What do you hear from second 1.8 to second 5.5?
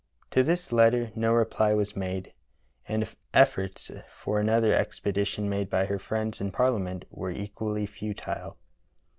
made, and efforts for another expedition